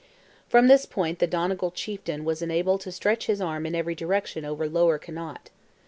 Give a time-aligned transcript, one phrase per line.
[0.49, 4.43] From this point the Donegal chieftain was enabled to stretch his arm in every direction
[4.43, 5.51] over lower Connaught.